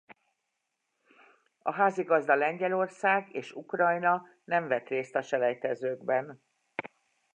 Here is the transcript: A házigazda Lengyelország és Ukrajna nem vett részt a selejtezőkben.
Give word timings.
A 1.59 1.73
házigazda 1.73 2.35
Lengyelország 2.35 3.27
és 3.33 3.51
Ukrajna 3.51 4.27
nem 4.43 4.67
vett 4.67 4.87
részt 4.87 5.15
a 5.15 5.21
selejtezőkben. 5.21 6.41